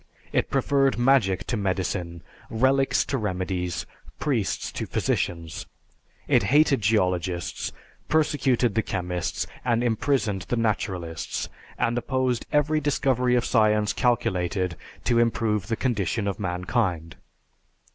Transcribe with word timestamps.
It 0.31 0.49
preferred 0.49 0.97
magic 0.97 1.45
to 1.45 1.55
medicine, 1.55 2.23
relics 2.49 3.05
to 3.05 3.19
remedies, 3.19 3.85
priests 4.19 4.71
to 4.71 4.87
physicians. 4.87 5.67
It 6.27 6.41
hated 6.41 6.81
geologists, 6.81 7.71
persecuted 8.09 8.73
the 8.73 8.81
chemists, 8.81 9.45
and 9.63 9.83
imprisoned 9.83 10.47
the 10.49 10.57
naturalists, 10.57 11.49
and 11.77 11.95
opposed 11.99 12.47
every 12.51 12.79
discovery 12.79 13.35
of 13.35 13.45
science 13.45 13.93
calculated 13.93 14.75
to 15.03 15.19
improve 15.19 15.67
the 15.67 15.75
condition 15.75 16.27
of 16.27 16.39
mankind. 16.39 17.15